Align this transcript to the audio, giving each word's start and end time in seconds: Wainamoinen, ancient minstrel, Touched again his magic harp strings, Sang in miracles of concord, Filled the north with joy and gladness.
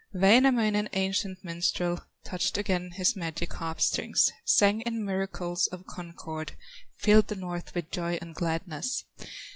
Wainamoinen, 0.15 0.89
ancient 0.93 1.43
minstrel, 1.43 1.99
Touched 2.23 2.57
again 2.57 2.89
his 2.95 3.15
magic 3.15 3.53
harp 3.53 3.79
strings, 3.79 4.31
Sang 4.45 4.81
in 4.81 5.05
miracles 5.05 5.67
of 5.67 5.85
concord, 5.85 6.53
Filled 6.97 7.27
the 7.27 7.35
north 7.35 7.75
with 7.75 7.91
joy 7.91 8.17
and 8.19 8.33
gladness. 8.33 9.05